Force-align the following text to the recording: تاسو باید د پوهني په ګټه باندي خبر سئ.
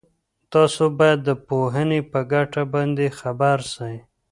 تاسو 0.53 0.83
باید 0.99 1.19
د 1.23 1.29
پوهني 1.47 1.99
په 2.11 2.19
ګټه 2.33 2.61
باندي 2.73 3.07
خبر 3.19 3.57
سئ. 3.73 3.95